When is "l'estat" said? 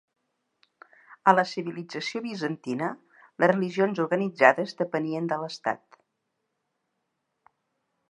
5.45-6.05